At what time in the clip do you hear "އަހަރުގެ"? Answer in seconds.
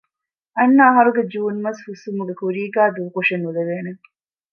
0.87-1.23